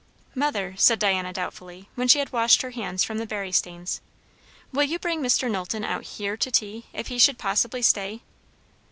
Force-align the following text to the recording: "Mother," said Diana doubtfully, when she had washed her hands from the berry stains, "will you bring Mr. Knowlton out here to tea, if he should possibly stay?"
"Mother," 0.33 0.73
said 0.79 0.97
Diana 0.97 1.31
doubtfully, 1.31 1.87
when 1.93 2.07
she 2.07 2.17
had 2.17 2.33
washed 2.33 2.63
her 2.63 2.71
hands 2.71 3.03
from 3.03 3.19
the 3.19 3.27
berry 3.27 3.51
stains, 3.51 4.01
"will 4.73 4.81
you 4.81 4.97
bring 4.97 5.21
Mr. 5.21 5.47
Knowlton 5.47 5.83
out 5.85 6.03
here 6.05 6.35
to 6.35 6.49
tea, 6.49 6.87
if 6.91 7.09
he 7.09 7.19
should 7.19 7.37
possibly 7.37 7.83
stay?" 7.83 8.23